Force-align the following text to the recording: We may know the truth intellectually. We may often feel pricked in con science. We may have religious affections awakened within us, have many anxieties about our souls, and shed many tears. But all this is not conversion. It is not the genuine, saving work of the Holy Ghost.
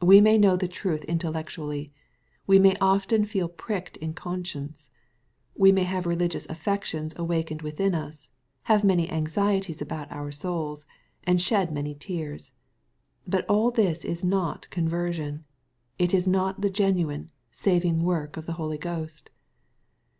We 0.00 0.20
may 0.20 0.38
know 0.38 0.54
the 0.56 0.68
truth 0.68 1.02
intellectually. 1.06 1.92
We 2.46 2.60
may 2.60 2.76
often 2.80 3.24
feel 3.24 3.48
pricked 3.48 3.96
in 3.96 4.14
con 4.14 4.44
science. 4.44 4.88
We 5.56 5.72
may 5.72 5.82
have 5.82 6.06
religious 6.06 6.46
affections 6.48 7.12
awakened 7.16 7.62
within 7.62 7.92
us, 7.92 8.28
have 8.70 8.84
many 8.84 9.10
anxieties 9.10 9.82
about 9.82 10.12
our 10.12 10.30
souls, 10.30 10.86
and 11.24 11.42
shed 11.42 11.72
many 11.72 11.92
tears. 11.92 12.52
But 13.26 13.46
all 13.48 13.72
this 13.72 14.04
is 14.04 14.22
not 14.22 14.70
conversion. 14.70 15.44
It 15.98 16.14
is 16.14 16.28
not 16.28 16.60
the 16.60 16.70
genuine, 16.70 17.30
saving 17.50 17.98
work 18.04 18.36
of 18.36 18.46
the 18.46 18.52
Holy 18.52 18.78
Ghost. 18.78 19.28